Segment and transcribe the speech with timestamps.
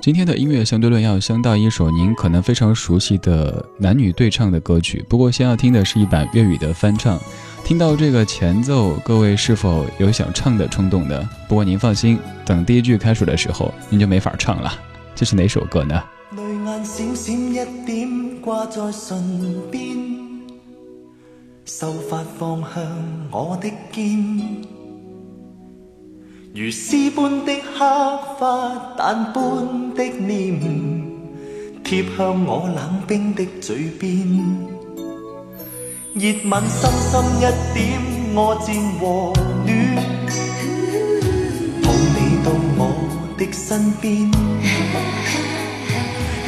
[0.00, 7.20] 今天的音乐相对论要相到一首您可能非常熟悉的男女对唱的歌曲，不过先要听的是一版粤语的翻唱。
[7.62, 11.28] 听到这个前奏，各位是否有想唱的冲动呢？
[11.46, 14.72] 不过您放心，等第一句开始的时候，您就没法唱了。
[15.14, 16.02] 这是哪首歌呢？
[16.34, 19.22] 泪眼闪闪一点挂在唇
[19.70, 19.84] 边，
[21.66, 22.82] 秀发放向
[23.30, 24.79] 我的肩。
[26.52, 27.78] 如丝般的黑
[28.40, 30.60] 发，淡般的脸，
[31.84, 34.10] 贴向我冷冰的嘴边。
[36.12, 37.42] 热吻深深一
[37.72, 38.00] 点，
[38.34, 39.32] 我渐和
[39.64, 39.70] 暖，
[41.84, 42.80] 抱你到我
[43.38, 44.28] 的身边。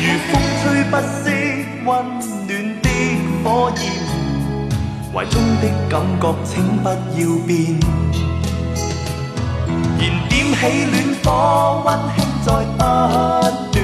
[0.00, 1.24] 如风吹不熄
[1.86, 1.90] 温
[2.48, 2.50] 暖
[2.82, 2.88] 的
[3.44, 3.82] 火焰，
[5.14, 6.50] 怀中的感觉请
[6.82, 7.78] 不要变。
[9.98, 10.60] 燃点起
[10.90, 11.26] 暖火，
[11.84, 12.80] 温馨再不
[13.72, 13.74] 断。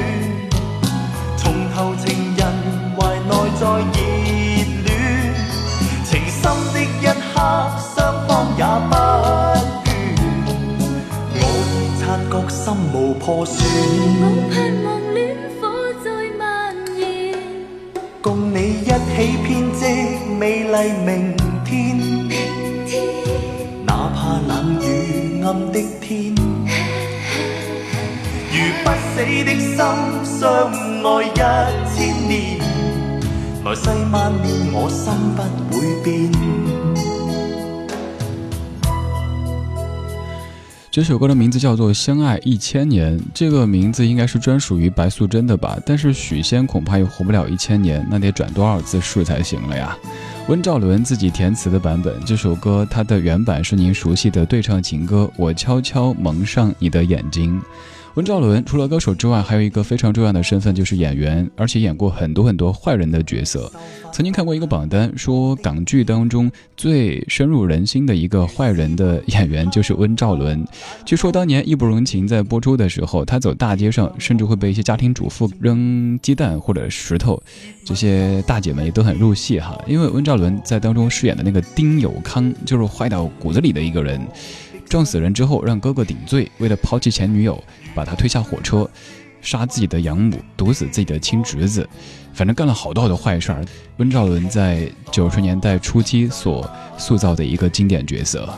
[1.36, 1.42] 从
[1.74, 2.41] 头情人
[2.96, 3.62] 怀内再
[3.94, 3.98] 热
[4.84, 4.86] 恋，
[6.04, 7.34] 情深的一刻，
[7.94, 8.92] 双方也不
[9.84, 9.86] 倦。
[11.34, 11.36] 我
[11.72, 13.56] 已察觉心无破损。
[14.20, 14.54] 我盼
[14.84, 15.16] 望暖
[15.60, 15.62] 火
[16.04, 16.42] 再蔓
[16.98, 16.98] 延，
[18.20, 18.91] 共你一起
[19.46, 19.80] 编织
[20.38, 21.08] 美丽明
[21.64, 22.17] 天。
[25.48, 25.80] 暗的。
[28.84, 29.78] 不死的心，
[30.22, 30.44] 相
[31.02, 31.27] 爱一
[31.96, 32.58] 千年，
[33.64, 35.41] 来世万年，我心不
[35.74, 36.30] 会变。
[40.91, 45.78] 这首歌的名字叫做《相爱一千年》，这个名字应该是专属于白素贞的吧？
[45.86, 49.96] 但是许仙恐怕又活不了一千年，那得转多少次世才行了呀？
[50.48, 57.60] 温兆伦自己填词的版本，这首歌它的原版是您熟悉的对唱情歌《我悄悄蒙上你的眼睛》。
[58.19, 63.70] 温兆伦除了歌手之外，还有一个非常重要的身份就是演员，而且演过很多很多坏人的角色。
[64.12, 70.66] 曾经看过一个榜单，说港剧当中最深入人心的一个坏人的演员就是温兆伦。
[71.04, 77.41] 据说当年《义不容情》在播出的时候，他走大街上，甚至会被一些家庭主妇扔鸡蛋或者石头，
[77.84, 79.81] 这些大姐们也都很入戏哈。
[79.87, 84.21] 因为温兆伦在当中饰演的那个丁有康，就是坏到骨子里的一个人。
[84.88, 87.62] 撞死人之后，让哥哥顶罪，为了抛弃前女友，
[87.94, 88.88] 把他推下火车，
[89.43, 91.88] 杀自己的养母，毒死自己的亲侄子，
[92.32, 93.65] 反正干了好多好多坏事儿。
[93.98, 98.48] 温兆伦在九十年代初期所塑造的一个经典角色。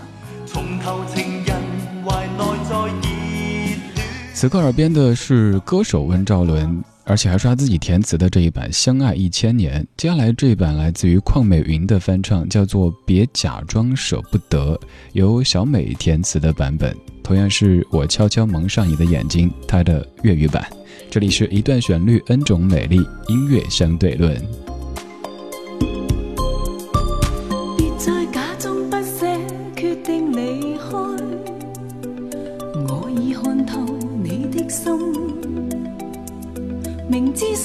[4.32, 6.82] 此刻耳边的是歌手温兆伦。
[7.10, 14.76] 而且还刷自己填词的这一版《相爱一千年》，接下来这一版来自于邝美云的翻唱，叫做《别假装舍不得》，
[15.12, 20.64] 由小美填词的版本，同样是我悄悄蒙上你的眼睛，它的粤语版。
[21.10, 24.40] 这里是一段旋律，N 种美丽，音乐相对论。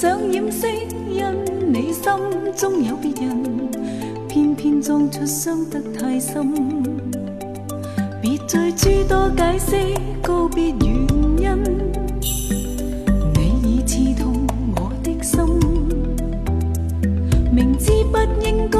[0.06, 0.68] 想掩饰，
[1.10, 1.24] 因
[1.72, 2.04] 你心
[2.54, 3.42] 中有别人，
[4.28, 6.54] 偏偏装出伤得太深。
[8.22, 9.74] 别再诸多解释
[10.22, 10.80] 告别原
[11.40, 11.64] 因，
[13.34, 14.46] 你已刺痛
[14.76, 15.40] 我的心，
[17.52, 18.75] 明知不应该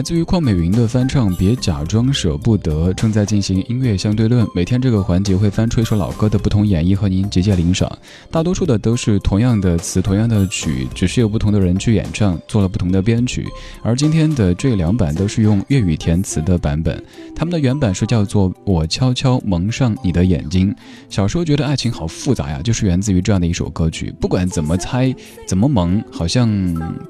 [0.00, 4.48] 来自于邝美云的翻唱《别假装舍不得》，正在进行音乐相对论。
[4.54, 7.86] 每天这个环节会翻出一首老歌的不同演绎和您直接领赏。
[8.30, 13.46] 大多数的都是同样的词、同样的曲，只是有不同的人去演唱，做了不同的编曲。
[13.82, 16.98] 而今天的这两版都是用粤语填词的版本。
[17.36, 20.72] 他们的原版是叫做《我悄悄蒙上你的眼睛》。
[21.10, 24.10] 小时候觉得爱情好复杂呀，就是源自于这样的一首歌曲。
[24.18, 25.14] 不管怎么猜、
[25.46, 26.48] 怎么蒙，好像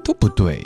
[0.03, 0.61] 都不对。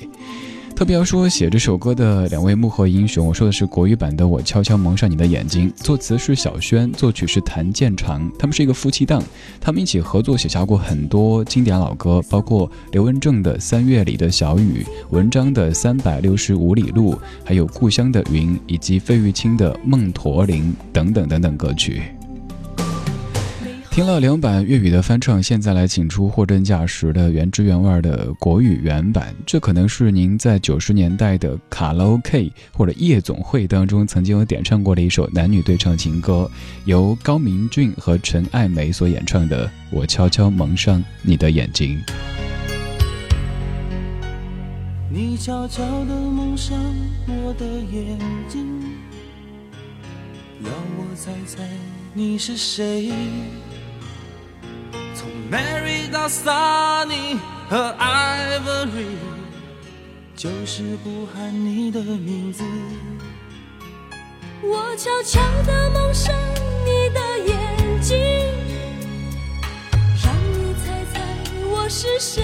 [0.76, 9.24] 特别要说写这首歌的两位幕后英雄，我说的是国语版的《我悄悄蒙上你的眼睛》，作词是小轩，作曲是谭健常，他们是一个夫妻档，
[9.62, 17.14] 他们一起合作写下过很多经典老歌，包括刘文正的《三月里的小雨》，文章的《三百六十五里路》，
[17.46, 22.02] 还有故乡的云，以及费玉清的《梦驼铃》等等等等歌曲。
[23.96, 29.34] 听了两版粤语的翻唱，现在来请出货真价实的原汁原味的国语原版。
[29.46, 36.52] 这可能是您在九十年代的卡拉 OK 或者夜总会当中曾经有点唱过的一首男女对唱情歌，
[36.84, 41.98] 由高明骏和陈爱梅所演唱的《我悄悄蒙上你的眼睛》。
[45.10, 46.78] 你悄悄地蒙上
[47.30, 48.20] 我的眼
[48.50, 48.68] 睛，
[50.62, 51.64] 让我猜猜
[52.14, 53.14] 你是谁？
[55.26, 59.18] 从 Mary 到 Sunny 和 Ivory，
[60.36, 62.64] 就是不喊你的名字。
[64.62, 66.32] 我悄悄地蒙上
[66.86, 68.16] 你的眼睛，
[70.24, 71.20] 让你猜猜
[71.72, 72.44] 我是谁。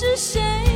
[0.00, 0.69] 是谁。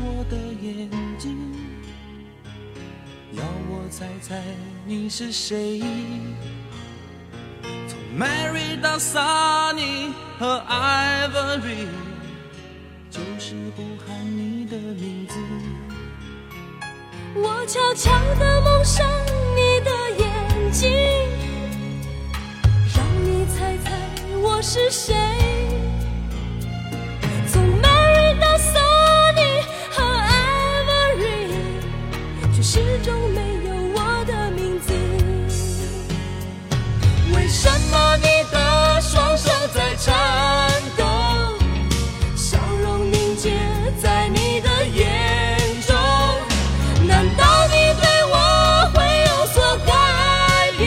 [0.00, 1.36] 我的眼睛，
[3.32, 4.42] 要我猜猜
[4.86, 5.80] 你是谁？
[7.88, 11.88] 从 Mary 到 Sunny 和 Ivory，
[13.10, 15.34] 就是不喊你的名字。
[17.34, 19.04] 我悄悄地蒙上
[19.56, 20.90] 你的眼睛，
[22.94, 23.90] 让你猜猜
[24.40, 25.47] 我是谁。
[37.48, 41.04] 为什么你的双手在颤抖？
[42.36, 43.56] 笑容凝结
[44.02, 45.56] 在你的眼
[45.86, 45.96] 中，
[47.06, 47.72] 难道你
[48.02, 50.86] 对我会有所改变？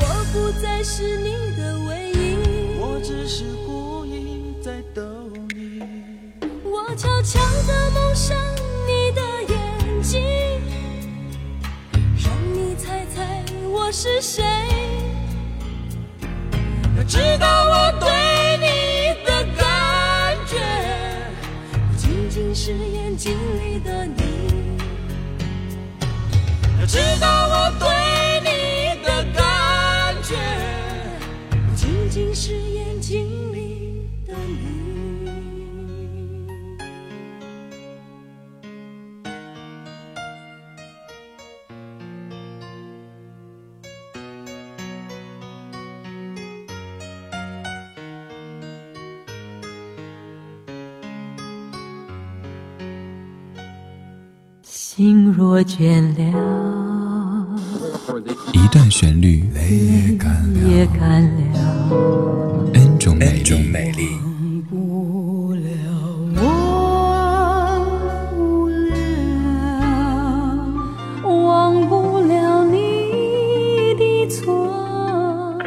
[0.00, 0.04] 我
[0.34, 2.36] 不再是你的唯一。
[2.78, 5.00] 我只是故意在逗
[5.54, 5.80] 你。
[6.62, 8.36] 我悄悄地蒙上
[8.86, 10.20] 你的眼睛，
[12.22, 14.44] 让你猜猜我是谁。
[17.08, 18.08] 知道我对
[18.58, 18.66] 你
[19.24, 20.56] 的感觉，
[21.70, 24.22] 不仅仅是眼睛里的你。
[26.86, 27.55] 知道我
[54.96, 56.24] 心若倦了，
[58.54, 61.38] 一段旋律，也干了
[62.72, 64.08] ，N 种美丽。
[64.70, 67.84] 不了，忘
[68.30, 68.96] 不了，
[71.28, 72.74] 忘不了你
[73.98, 75.60] 的错。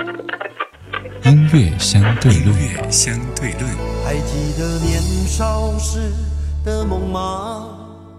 [1.25, 3.69] 音乐相对论，相对论。
[4.03, 6.11] 还记得年少时
[6.65, 7.78] 的梦吗？